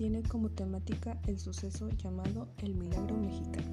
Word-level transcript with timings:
tiene 0.00 0.22
como 0.22 0.48
temática 0.48 1.20
el 1.26 1.38
suceso 1.38 1.90
llamado 1.90 2.48
el 2.62 2.74
Milagro 2.74 3.18
Mexicano. 3.18 3.68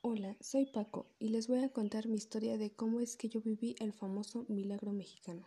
Hola, 0.00 0.34
soy 0.40 0.64
Paco 0.64 1.10
y 1.18 1.28
les 1.28 1.46
voy 1.46 1.62
a 1.62 1.68
contar 1.68 2.08
mi 2.08 2.16
historia 2.16 2.56
de 2.56 2.70
cómo 2.70 3.00
es 3.00 3.16
que 3.16 3.28
yo 3.28 3.42
viví 3.42 3.76
el 3.80 3.92
famoso 3.92 4.46
Milagro 4.48 4.94
Mexicano. 4.94 5.46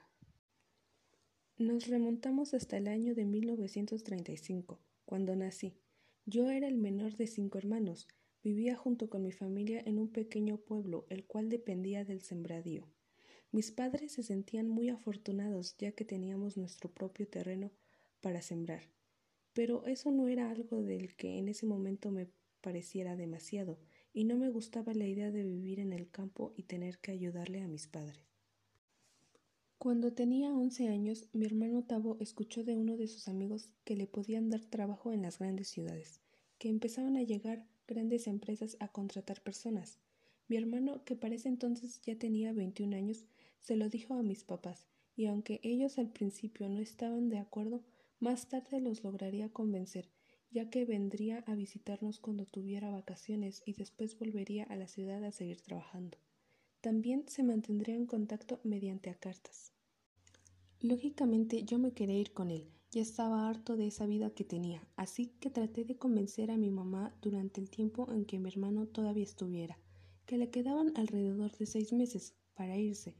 Nos 1.57 1.88
remontamos 1.88 2.54
hasta 2.54 2.78
el 2.78 2.88
año 2.88 3.16
de 3.16 3.26
1935, 3.26 4.80
cuando 5.06 5.36
nací. 5.36 5.74
Yo 6.28 6.52
era 6.52 6.68
el 6.68 6.78
menor 6.78 7.16
de 7.16 7.26
cinco 7.26 7.58
hermanos, 7.58 8.08
vivía 8.44 8.76
junto 8.76 9.10
con 9.10 9.24
mi 9.24 9.32
familia 9.32 9.82
en 9.88 9.98
un 9.98 10.12
pequeño 10.12 10.58
pueblo, 10.58 11.08
el 11.09 11.26
cual 11.26 11.49
dependía 11.49 12.05
del 12.05 12.22
sembradío. 12.22 12.88
Mis 13.52 13.72
padres 13.72 14.14
se 14.14 14.23
sentían 14.23 14.70
muy 14.70 14.90
afortunados 14.90 15.76
ya 15.78 15.92
que 15.92 16.05
teníamos 16.05 16.55
nuestro 16.55 16.90
propio 16.90 17.28
terreno 17.28 17.72
para 18.22 18.42
sembrar. 18.42 18.84
Pero 19.54 19.86
eso 19.86 20.12
no 20.12 20.30
era 20.30 20.50
algo 20.50 20.82
del 20.84 21.16
que 21.16 21.38
en 21.38 21.50
ese 21.50 21.66
momento 21.66 22.12
me 22.12 22.28
pareciera 22.62 23.16
demasiado, 23.16 23.78
y 24.14 24.23
no 24.23 24.38
me 24.38 24.50
gustaba 24.50 24.94
la 24.94 25.08
idea 25.08 25.32
de 25.32 25.44
vivir 25.44 25.80
en 25.80 25.92
el 25.94 26.09
campo 26.09 26.54
y 26.56 26.64
tener 26.64 27.00
que 27.00 27.12
ayudarle 27.12 27.62
a 27.62 27.68
mis 27.68 27.88
padres. 27.88 28.32
Cuando 29.78 30.14
tenía 30.14 30.54
once 30.54 30.88
años, 30.88 31.28
mi 31.34 31.45
hermano 31.45 31.84
Tavo 31.84 32.18
escuchó 32.20 32.64
de 32.64 32.76
uno 32.76 32.98
de 32.98 33.08
sus 33.08 33.28
amigos 33.28 33.70
que 33.84 33.95
le 33.95 34.06
podían 34.06 34.50
dar 34.50 34.64
trabajo 34.64 35.12
en 35.12 35.23
las 35.23 35.40
grandes 35.40 35.70
ciudades, 35.70 36.22
que 36.59 36.70
empezaban 36.70 37.18
a 37.18 37.23
llegar 37.23 37.66
grandes 37.88 38.28
empresas 38.28 38.78
a 38.80 38.90
contratar 38.90 39.42
personas. 39.42 39.98
Mi 40.48 40.58
hermano, 40.58 41.04
que 41.04 41.16
para 41.16 41.34
ese 41.34 41.50
entonces 41.50 42.00
ya 42.02 42.16
tenía 42.16 42.53
veintiún 42.53 42.94
años, 42.94 43.25
se 43.62 43.76
lo 43.76 43.90
dijo 43.90 44.16
a 44.16 44.23
mis 44.23 44.44
papás, 44.44 44.88
y 45.16 45.28
aunque 45.28 45.59
ellos 45.64 45.98
al 45.98 46.09
principio 46.09 46.67
no 46.70 46.80
estaban 46.80 47.30
de 47.30 47.38
acuerdo, 47.38 47.84
más 48.20 48.48
tarde 48.50 48.81
los 48.81 49.03
lograría 49.03 49.50
convencer, 49.50 50.09
ya 50.52 50.70
que 50.70 50.86
vendría 50.86 51.44
a 51.48 51.56
visitarnos 51.56 52.20
cuando 52.20 52.45
tuviera 52.45 52.92
vacaciones 52.92 53.64
y 53.66 53.73
después 53.73 54.18
volvería 54.20 54.66
a 54.66 54.76
la 54.76 54.88
ciudad 54.88 55.23
a 55.23 55.31
seguir 55.31 55.62
trabajando. 55.62 56.18
También 56.81 57.26
se 57.28 57.44
mantendría 57.44 57.95
en 57.95 58.06
contacto 58.06 58.59
mediante 58.64 59.14
cartas. 59.16 59.72
Lógicamente 60.80 61.64
yo 61.64 61.78
me 61.78 61.94
quería 61.94 62.18
ir 62.18 62.34
con 62.34 62.50
él, 62.52 62.68
ya 62.92 63.02
estaba 63.02 63.48
harto 63.48 63.78
de 63.78 63.88
esa 63.88 64.06
vida 64.06 64.31
que 64.31 64.44
tenía, 64.44 64.86
así 64.96 65.28
que 65.40 65.50
traté 65.50 65.86
de 65.86 65.96
convencer 65.96 66.52
a 66.52 66.58
mi 66.58 66.72
mamá 66.72 67.16
durante 67.22 67.62
el 67.62 67.70
tiempo 67.70 68.12
en 68.12 68.25
que 68.25 68.40
mi 68.40 68.50
hermano 68.50 68.88
todavía 68.88 69.23
estuviera, 69.23 69.78
que 70.25 70.38
le 70.38 70.50
quedaban 70.50 70.92
alrededor 70.96 71.56
de 71.56 71.66
seis 71.68 71.94
meses 71.94 72.36
para 72.53 72.78
irse, 72.78 73.16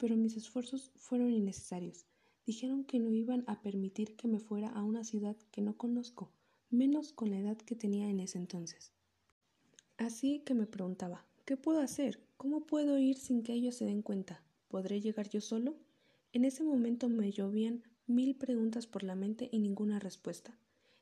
pero 0.00 0.16
mis 0.16 0.38
esfuerzos 0.38 0.90
fueron 0.96 1.30
innecesarios. 1.30 2.06
Dijeron 2.46 2.84
que 2.84 2.98
no 2.98 3.12
iban 3.12 3.44
a 3.46 3.60
permitir 3.60 4.16
que 4.16 4.28
me 4.28 4.40
fuera 4.40 4.68
a 4.70 4.82
una 4.82 5.04
ciudad 5.04 5.36
que 5.52 5.60
no 5.60 5.76
conozco, 5.76 6.32
menos 6.70 7.12
con 7.12 7.30
la 7.30 7.38
edad 7.38 7.58
que 7.58 7.76
tenía 7.76 8.08
en 8.08 8.18
ese 8.18 8.38
entonces. 8.38 8.92
Así 9.98 10.40
que 10.40 10.54
me 10.54 10.66
preguntaba, 10.66 11.26
¿qué 11.44 11.58
puedo 11.58 11.80
hacer? 11.80 12.18
¿Cómo 12.38 12.66
puedo 12.66 12.98
ir 12.98 13.18
sin 13.18 13.42
que 13.42 13.52
ellos 13.52 13.74
se 13.74 13.84
den 13.84 14.00
cuenta? 14.00 14.42
¿Podré 14.68 15.02
llegar 15.02 15.28
yo 15.28 15.42
solo? 15.42 15.76
En 16.32 16.46
ese 16.46 16.64
momento 16.64 17.10
me 17.10 17.30
llovían 17.30 17.82
mil 18.06 18.34
preguntas 18.34 18.86
por 18.86 19.02
la 19.02 19.14
mente 19.14 19.50
y 19.52 19.58
ninguna 19.58 19.98
respuesta. 19.98 20.58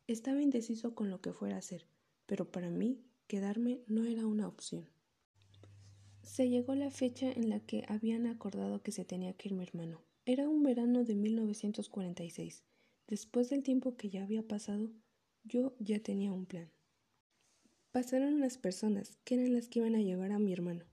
Estaba 0.08 0.42
indeciso 0.42 0.96
con 0.96 1.08
lo 1.08 1.20
que 1.20 1.32
fuera 1.32 1.54
a 1.54 1.60
hacer, 1.60 1.86
pero 2.26 2.50
para 2.50 2.70
mí 2.70 2.98
quedarme 3.28 3.80
no 3.86 4.04
era 4.04 4.26
una 4.26 4.48
opción. 4.48 4.88
Se 6.28 6.50
llegó 6.50 6.74
la 6.74 6.90
fecha 6.90 7.32
en 7.32 7.48
la 7.48 7.58
que 7.58 7.84
habían 7.88 8.26
acordado 8.26 8.82
que 8.82 8.92
se 8.92 9.06
tenía 9.06 9.32
que 9.32 9.48
ir 9.48 9.54
mi 9.54 9.64
hermano. 9.64 10.02
Era 10.26 10.46
un 10.46 10.62
verano 10.62 11.02
de 11.02 11.14
1946. 11.14 12.64
Después 13.08 13.48
del 13.48 13.62
tiempo 13.62 13.96
que 13.96 14.10
ya 14.10 14.24
había 14.24 14.46
pasado, 14.46 14.90
yo 15.42 15.74
ya 15.80 16.00
tenía 16.00 16.30
un 16.30 16.44
plan. 16.44 16.70
Pasaron 17.92 18.34
unas 18.34 18.58
personas, 18.58 19.16
que 19.24 19.36
eran 19.36 19.54
las 19.54 19.68
que 19.68 19.78
iban 19.78 19.94
a 19.94 20.02
llevar 20.02 20.30
a 20.32 20.38
mi 20.38 20.52
hermano. 20.52 20.84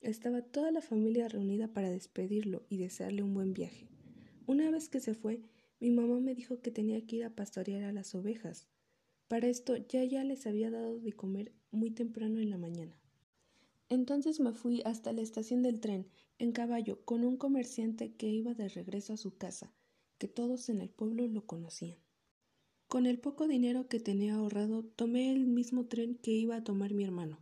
Estaba 0.00 0.42
toda 0.42 0.70
la 0.70 0.80
familia 0.80 1.28
reunida 1.28 1.66
para 1.66 1.90
despedirlo 1.90 2.64
y 2.68 2.78
desearle 2.78 3.24
un 3.24 3.34
buen 3.34 3.52
viaje. 3.52 3.88
Una 4.46 4.70
vez 4.70 4.88
que 4.88 5.00
se 5.00 5.14
fue, 5.14 5.42
mi 5.80 5.90
mamá 5.90 6.20
me 6.20 6.36
dijo 6.36 6.60
que 6.62 6.70
tenía 6.70 7.04
que 7.04 7.16
ir 7.16 7.24
a 7.24 7.34
pastorear 7.34 7.82
a 7.82 7.92
las 7.92 8.14
ovejas. 8.14 8.68
Para 9.26 9.48
esto 9.48 9.76
ya 9.76 10.04
ya 10.04 10.22
les 10.22 10.46
había 10.46 10.70
dado 10.70 11.00
de 11.00 11.12
comer 11.12 11.52
muy 11.72 11.90
temprano 11.90 12.38
en 12.38 12.48
la 12.48 12.58
mañana. 12.58 12.96
Entonces 13.94 14.40
me 14.40 14.52
fui 14.52 14.82
hasta 14.84 15.12
la 15.12 15.22
estación 15.22 15.62
del 15.62 15.80
tren, 15.80 16.08
en 16.38 16.50
caballo, 16.50 17.04
con 17.04 17.24
un 17.24 17.36
comerciante 17.36 18.12
que 18.14 18.28
iba 18.28 18.52
de 18.52 18.68
regreso 18.68 19.12
a 19.12 19.16
su 19.16 19.36
casa, 19.36 19.72
que 20.18 20.26
todos 20.26 20.68
en 20.68 20.80
el 20.80 20.90
pueblo 20.90 21.28
lo 21.28 21.46
conocían. 21.46 21.98
Con 22.88 23.06
el 23.06 23.18
poco 23.20 23.46
dinero 23.46 23.88
que 23.88 24.00
tenía 24.00 24.34
ahorrado, 24.34 24.84
tomé 24.84 25.32
el 25.32 25.46
mismo 25.46 25.86
tren 25.86 26.16
que 26.16 26.32
iba 26.32 26.56
a 26.56 26.64
tomar 26.64 26.92
mi 26.92 27.04
hermano. 27.04 27.40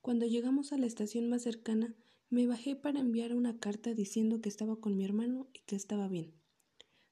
Cuando 0.00 0.26
llegamos 0.26 0.72
a 0.72 0.78
la 0.78 0.86
estación 0.86 1.28
más 1.28 1.42
cercana, 1.42 1.94
me 2.30 2.46
bajé 2.46 2.76
para 2.76 3.00
enviar 3.00 3.34
una 3.34 3.58
carta 3.58 3.92
diciendo 3.92 4.40
que 4.40 4.48
estaba 4.48 4.80
con 4.80 4.96
mi 4.96 5.04
hermano 5.04 5.48
y 5.52 5.60
que 5.66 5.76
estaba 5.76 6.08
bien. 6.08 6.32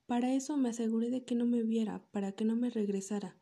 Para 0.06 0.34
eso 0.34 0.56
me 0.56 0.70
aseguré 0.70 1.10
de 1.10 1.24
que 1.24 1.34
no 1.34 1.44
me 1.44 1.62
viera, 1.62 2.02
para 2.10 2.32
que 2.32 2.46
no 2.46 2.56
me 2.56 2.70
regresara. 2.70 3.38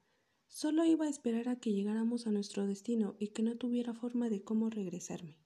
Solo 0.57 0.87
iba 0.87 1.05
a 1.05 1.11
esperar 1.11 1.51
a 1.51 1.57
que 1.57 1.75
llegáramos 1.75 2.27
a 2.27 2.31
nuestro 2.31 2.67
destino 2.67 3.15
y 3.19 3.29
que 3.29 3.43
no 3.43 3.59
tuviera 3.59 3.93
forma 3.93 4.31
de 4.31 4.43
cómo 4.43 4.71
regresarme. 4.71 5.37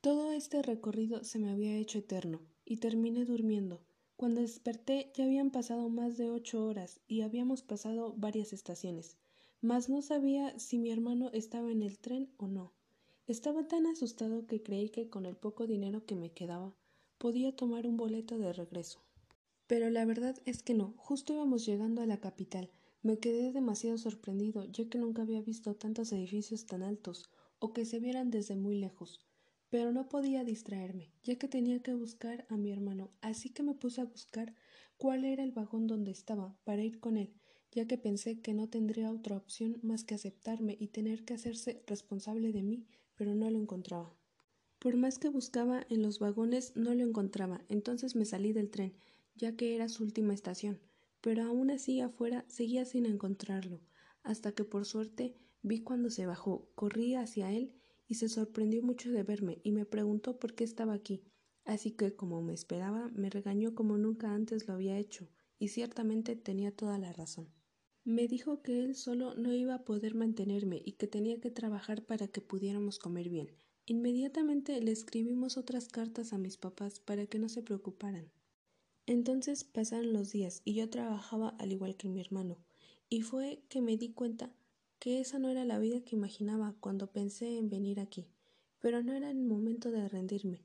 Todo 0.00 0.32
este 0.32 0.62
recorrido 0.62 1.22
se 1.22 1.38
me 1.38 1.52
había 1.52 1.76
hecho 1.76 2.00
eterno, 2.00 2.40
y 2.64 2.78
terminé 2.78 3.24
durmiendo. 3.24 3.84
Cuando 4.16 4.40
desperté 4.40 5.12
ya 5.14 5.26
habían 5.26 5.52
pasado 5.52 5.88
más 5.90 6.16
de 6.16 6.28
ocho 6.28 6.66
horas 6.66 6.98
y 7.06 7.20
habíamos 7.20 7.62
pasado 7.62 8.14
varias 8.16 8.52
estaciones, 8.52 9.16
mas 9.60 9.88
no 9.88 10.02
sabía 10.02 10.58
si 10.58 10.76
mi 10.76 10.90
hermano 10.90 11.30
estaba 11.32 11.70
en 11.70 11.84
el 11.84 12.00
tren 12.00 12.28
o 12.36 12.48
no. 12.48 12.72
Estaba 13.28 13.68
tan 13.68 13.86
asustado 13.86 14.48
que 14.48 14.60
creí 14.60 14.88
que 14.88 15.08
con 15.08 15.24
el 15.24 15.36
poco 15.36 15.68
dinero 15.68 16.04
que 16.04 16.16
me 16.16 16.32
quedaba 16.32 16.74
podía 17.18 17.54
tomar 17.54 17.86
un 17.86 17.96
boleto 17.96 18.38
de 18.38 18.52
regreso. 18.52 19.04
Pero 19.68 19.88
la 19.88 20.04
verdad 20.04 20.34
es 20.46 20.64
que 20.64 20.74
no, 20.74 20.94
justo 20.96 21.32
íbamos 21.32 21.64
llegando 21.64 22.02
a 22.02 22.06
la 22.06 22.18
capital, 22.18 22.72
me 23.02 23.18
quedé 23.18 23.50
demasiado 23.50 23.98
sorprendido, 23.98 24.64
ya 24.64 24.88
que 24.88 24.98
nunca 24.98 25.22
había 25.22 25.42
visto 25.42 25.74
tantos 25.74 26.12
edificios 26.12 26.66
tan 26.66 26.84
altos, 26.84 27.30
o 27.58 27.72
que 27.72 27.84
se 27.84 27.98
vieran 27.98 28.30
desde 28.30 28.54
muy 28.54 28.78
lejos. 28.78 29.26
Pero 29.70 29.90
no 29.90 30.08
podía 30.08 30.44
distraerme, 30.44 31.12
ya 31.24 31.36
que 31.36 31.48
tenía 31.48 31.82
que 31.82 31.94
buscar 31.94 32.46
a 32.48 32.56
mi 32.56 32.70
hermano, 32.70 33.10
así 33.20 33.50
que 33.50 33.64
me 33.64 33.74
puse 33.74 34.00
a 34.00 34.04
buscar 34.04 34.54
cuál 34.98 35.24
era 35.24 35.42
el 35.42 35.50
vagón 35.50 35.88
donde 35.88 36.12
estaba, 36.12 36.56
para 36.62 36.84
ir 36.84 37.00
con 37.00 37.16
él, 37.16 37.34
ya 37.72 37.88
que 37.88 37.98
pensé 37.98 38.40
que 38.40 38.54
no 38.54 38.68
tendría 38.68 39.10
otra 39.10 39.36
opción 39.36 39.80
más 39.82 40.04
que 40.04 40.14
aceptarme 40.14 40.76
y 40.78 40.88
tener 40.88 41.24
que 41.24 41.34
hacerse 41.34 41.82
responsable 41.88 42.52
de 42.52 42.62
mí, 42.62 42.86
pero 43.16 43.34
no 43.34 43.50
lo 43.50 43.58
encontraba. 43.58 44.14
Por 44.78 44.96
más 44.96 45.18
que 45.18 45.28
buscaba 45.28 45.86
en 45.88 46.02
los 46.02 46.20
vagones 46.20 46.76
no 46.76 46.94
lo 46.94 47.02
encontraba, 47.02 47.64
entonces 47.68 48.14
me 48.14 48.26
salí 48.26 48.52
del 48.52 48.70
tren, 48.70 48.94
ya 49.34 49.56
que 49.56 49.74
era 49.74 49.88
su 49.88 50.04
última 50.04 50.34
estación 50.34 50.78
pero 51.22 51.44
aún 51.44 51.70
así 51.70 52.00
afuera 52.00 52.44
seguía 52.48 52.84
sin 52.84 53.06
encontrarlo, 53.06 53.80
hasta 54.22 54.52
que 54.52 54.64
por 54.64 54.84
suerte 54.84 55.34
vi 55.62 55.80
cuando 55.80 56.10
se 56.10 56.26
bajó, 56.26 56.68
corrí 56.74 57.14
hacia 57.14 57.50
él 57.50 57.72
y 58.06 58.16
se 58.16 58.28
sorprendió 58.28 58.82
mucho 58.82 59.10
de 59.10 59.22
verme 59.22 59.60
y 59.62 59.72
me 59.72 59.86
preguntó 59.86 60.38
por 60.38 60.54
qué 60.54 60.64
estaba 60.64 60.92
aquí, 60.92 61.24
así 61.64 61.92
que 61.92 62.14
como 62.14 62.42
me 62.42 62.52
esperaba 62.52 63.08
me 63.14 63.30
regañó 63.30 63.74
como 63.74 63.96
nunca 63.96 64.34
antes 64.34 64.68
lo 64.68 64.74
había 64.74 64.98
hecho, 64.98 65.30
y 65.58 65.68
ciertamente 65.68 66.36
tenía 66.36 66.74
toda 66.74 66.98
la 66.98 67.12
razón. 67.12 67.48
Me 68.04 68.26
dijo 68.26 68.62
que 68.62 68.80
él 68.80 68.96
solo 68.96 69.36
no 69.36 69.54
iba 69.54 69.74
a 69.74 69.84
poder 69.84 70.16
mantenerme 70.16 70.82
y 70.84 70.92
que 70.92 71.06
tenía 71.06 71.40
que 71.40 71.52
trabajar 71.52 72.04
para 72.04 72.26
que 72.26 72.40
pudiéramos 72.40 72.98
comer 72.98 73.28
bien. 73.28 73.52
Inmediatamente 73.86 74.80
le 74.80 74.90
escribimos 74.90 75.56
otras 75.56 75.86
cartas 75.86 76.32
a 76.32 76.38
mis 76.38 76.56
papás 76.56 76.98
para 76.98 77.26
que 77.26 77.38
no 77.38 77.48
se 77.48 77.62
preocuparan. 77.62 78.32
Entonces 79.06 79.64
pasaron 79.64 80.12
los 80.12 80.30
días 80.30 80.62
y 80.64 80.74
yo 80.74 80.88
trabajaba 80.88 81.50
al 81.58 81.72
igual 81.72 81.96
que 81.96 82.08
mi 82.08 82.20
hermano, 82.20 82.58
y 83.08 83.22
fue 83.22 83.62
que 83.68 83.80
me 83.80 83.96
di 83.96 84.12
cuenta 84.12 84.54
que 84.98 85.20
esa 85.20 85.40
no 85.40 85.48
era 85.48 85.64
la 85.64 85.80
vida 85.80 86.02
que 86.04 86.14
imaginaba 86.14 86.76
cuando 86.78 87.10
pensé 87.10 87.58
en 87.58 87.68
venir 87.68 87.98
aquí, 87.98 88.28
pero 88.78 89.02
no 89.02 89.12
era 89.12 89.30
el 89.30 89.42
momento 89.42 89.90
de 89.90 90.08
rendirme. 90.08 90.62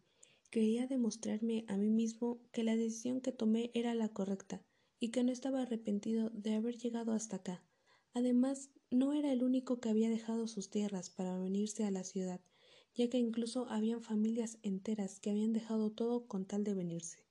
Quería 0.52 0.88
demostrarme 0.88 1.66
a 1.68 1.76
mí 1.76 1.90
mismo 1.90 2.40
que 2.52 2.64
la 2.64 2.76
decisión 2.76 3.20
que 3.22 3.32
tomé 3.32 3.72
era 3.74 3.96
la 3.96 4.10
correcta 4.10 4.62
y 5.00 5.10
que 5.10 5.24
no 5.24 5.32
estaba 5.32 5.64
arrepentido 5.64 6.30
de 6.30 6.54
haber 6.54 6.78
llegado 6.78 7.14
hasta 7.14 7.38
acá. 7.38 7.64
Además, 8.14 8.70
no 8.90 9.14
era 9.14 9.32
el 9.32 9.44
único 9.44 9.80
que 9.80 9.90
había 9.90 10.10
dejado 10.10 10.48
sus 10.48 10.70
tierras 10.70 11.10
para 11.10 11.38
venirse 11.38 11.84
a 11.86 11.92
la 11.92 12.04
ciudad, 12.04 12.40
ya 12.96 13.10
que 13.10 13.18
incluso 13.18 13.68
habían 13.70 14.02
familias 14.02 14.58
enteras 14.62 15.20
que 15.20 15.32
habían 15.32 15.54
dejado 15.54 15.92
todo 15.92 16.28
con 16.28 16.46
tal 16.46 16.64
de 16.64 16.74
venirse. 16.74 17.27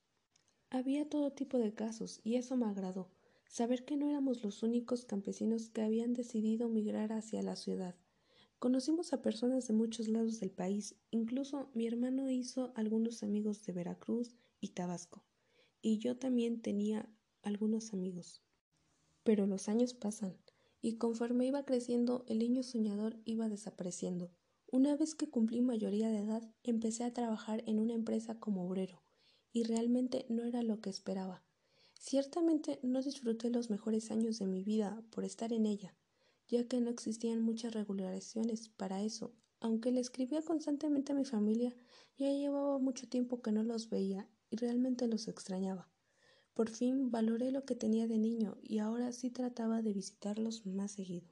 Había 0.70 1.08
todo 1.08 1.32
tipo 1.32 1.58
de 1.58 1.72
casos, 1.72 2.20
y 2.24 2.34
eso 2.34 2.56
me 2.56 2.66
agradó, 2.66 3.08
saber 3.48 3.84
que 3.84 3.96
no 3.96 4.10
éramos 4.10 4.42
los 4.42 4.64
únicos 4.64 5.04
campesinos 5.04 5.70
que 5.70 5.82
habían 5.82 6.12
decidido 6.12 6.68
migrar 6.68 7.12
hacia 7.12 7.42
la 7.42 7.54
ciudad. 7.54 7.94
Conocimos 8.58 9.12
a 9.12 9.22
personas 9.22 9.68
de 9.68 9.74
muchos 9.74 10.08
lados 10.08 10.40
del 10.40 10.50
país, 10.50 10.96
incluso 11.12 11.70
mi 11.74 11.86
hermano 11.86 12.30
hizo 12.30 12.72
algunos 12.74 13.22
amigos 13.22 13.64
de 13.64 13.74
Veracruz 13.74 14.34
y 14.60 14.70
Tabasco, 14.70 15.24
y 15.82 15.98
yo 15.98 16.16
también 16.16 16.60
tenía 16.60 17.08
algunos 17.42 17.92
amigos. 17.92 18.42
Pero 19.22 19.46
los 19.46 19.68
años 19.68 19.94
pasan, 19.94 20.36
y 20.82 20.96
conforme 20.96 21.46
iba 21.46 21.64
creciendo, 21.64 22.24
el 22.26 22.40
niño 22.40 22.64
soñador 22.64 23.20
iba 23.24 23.48
desapareciendo. 23.48 24.32
Una 24.72 24.96
vez 24.96 25.14
que 25.14 25.30
cumplí 25.30 25.60
mayoría 25.60 26.10
de 26.10 26.18
edad, 26.18 26.42
empecé 26.64 27.04
a 27.04 27.12
trabajar 27.12 27.62
en 27.66 27.78
una 27.78 27.94
empresa 27.94 28.40
como 28.40 28.66
obrero, 28.66 29.05
y 29.56 29.62
realmente 29.62 30.26
no 30.28 30.44
era 30.44 30.62
lo 30.62 30.82
que 30.82 30.90
esperaba. 30.90 31.42
Ciertamente 31.98 32.78
no 32.82 33.00
disfruté 33.00 33.48
los 33.48 33.70
mejores 33.70 34.10
años 34.10 34.38
de 34.38 34.46
mi 34.46 34.62
vida 34.62 35.02
por 35.08 35.24
estar 35.24 35.50
en 35.50 35.64
ella, 35.64 35.96
ya 36.46 36.68
que 36.68 36.78
no 36.82 36.90
existían 36.90 37.40
muchas 37.40 37.72
regularizaciones 37.72 38.68
para 38.68 39.02
eso. 39.02 39.32
Aunque 39.60 39.92
le 39.92 40.00
escribía 40.00 40.42
constantemente 40.42 41.12
a 41.12 41.14
mi 41.14 41.24
familia, 41.24 41.74
ya 42.18 42.30
llevaba 42.30 42.78
mucho 42.78 43.08
tiempo 43.08 43.40
que 43.40 43.50
no 43.50 43.62
los 43.62 43.88
veía 43.88 44.28
y 44.50 44.56
realmente 44.56 45.08
los 45.08 45.26
extrañaba. 45.26 45.88
Por 46.52 46.68
fin 46.68 47.10
valoré 47.10 47.50
lo 47.50 47.64
que 47.64 47.74
tenía 47.74 48.06
de 48.06 48.18
niño 48.18 48.58
y 48.62 48.80
ahora 48.80 49.10
sí 49.10 49.30
trataba 49.30 49.80
de 49.80 49.94
visitarlos 49.94 50.66
más 50.66 50.90
seguido. 50.90 51.30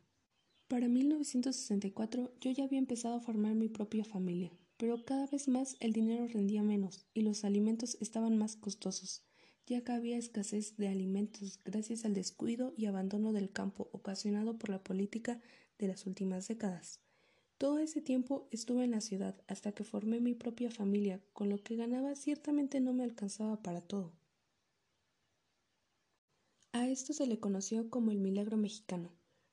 Para 0.66 0.88
1964 0.88 2.32
yo 2.40 2.50
ya 2.52 2.64
había 2.64 2.78
empezado 2.78 3.16
a 3.16 3.20
formar 3.20 3.54
mi 3.54 3.68
propia 3.68 4.06
familia, 4.06 4.50
pero 4.76 5.04
cada 5.04 5.26
vez 5.26 5.48
más 5.48 5.76
el 5.80 5.92
dinero 5.92 6.26
rendía 6.26 6.62
menos 6.62 7.06
y 7.14 7.22
los 7.22 7.44
alimentos 7.44 7.96
estaban 8.00 8.36
más 8.36 8.56
costosos, 8.56 9.22
ya 9.66 9.82
que 9.82 9.92
había 9.92 10.18
escasez 10.18 10.76
de 10.76 10.88
alimentos 10.88 11.60
gracias 11.64 12.04
al 12.04 12.14
descuido 12.14 12.74
y 12.76 12.86
abandono 12.86 13.32
del 13.32 13.50
campo 13.50 13.88
ocasionado 13.92 14.58
por 14.58 14.70
la 14.70 14.82
política 14.82 15.40
de 15.78 15.88
las 15.88 16.06
últimas 16.06 16.48
décadas. 16.48 17.00
Todo 17.58 17.78
ese 17.78 18.02
tiempo 18.02 18.48
estuve 18.50 18.84
en 18.84 18.90
la 18.90 19.00
ciudad 19.00 19.40
hasta 19.46 19.72
que 19.72 19.84
formé 19.84 20.20
mi 20.20 20.34
propia 20.34 20.70
familia, 20.70 21.20
con 21.32 21.48
lo 21.48 21.58
que 21.58 21.76
ganaba 21.76 22.16
ciertamente 22.16 22.80
no 22.80 22.92
me 22.92 23.04
alcanzaba 23.04 23.62
para 23.62 23.80
todo. 23.80 24.12
A 26.72 26.88
esto 26.88 27.12
se 27.12 27.26
le 27.26 27.38
conoció 27.38 27.88
como 27.88 28.10
el 28.10 28.18
milagro 28.18 28.56
mexicano. 28.56 29.12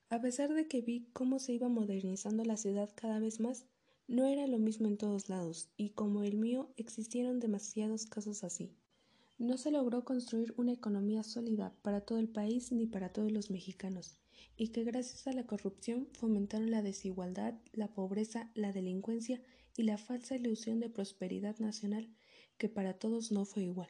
A 0.10 0.20
pesar 0.20 0.54
de 0.54 0.68
que 0.68 0.82
vi 0.82 1.08
cómo 1.14 1.38
se 1.38 1.54
iba 1.54 1.70
modernizando 1.70 2.44
la 2.44 2.58
ciudad 2.58 2.90
cada 2.96 3.20
vez 3.20 3.40
más, 3.40 3.68
no 4.12 4.28
era 4.28 4.46
lo 4.46 4.60
mismo 4.60 4.90
en 4.90 4.98
todos 4.98 5.30
lados, 5.30 5.70
y 5.78 5.92
como 5.92 6.24
el 6.24 6.36
mío 6.38 6.74
existieron 6.76 7.40
demasiados 7.40 8.06
casos 8.06 8.44
así. 8.44 8.76
No 9.38 9.56
se 9.56 9.72
logró 9.72 10.04
construir 10.04 10.54
una 10.58 10.74
economía 10.74 11.24
sólida 11.24 11.74
para 11.82 12.02
todo 12.02 12.20
el 12.20 12.28
país 12.28 12.74
ni 12.74 12.88
para 12.88 13.14
todos 13.14 13.32
los 13.32 13.50
mexicanos, 13.50 14.18
y 14.58 14.68
que 14.68 14.84
gracias 14.84 15.28
a 15.28 15.32
la 15.32 15.48
corrupción 15.48 16.10
fomentaron 16.12 16.72
la 16.72 16.82
desigualdad, 16.82 17.54
la 17.72 17.88
pobreza, 17.88 18.52
la 18.54 18.74
delincuencia 18.74 19.42
y 19.78 19.84
la 19.84 19.98
falsa 19.98 20.36
ilusión 20.36 20.82
de 20.82 20.90
prosperidad 20.90 21.58
nacional 21.60 22.14
que 22.58 22.68
para 22.68 23.00
todos 23.00 23.32
no 23.32 23.46
fue 23.46 23.64
igual. 23.64 23.88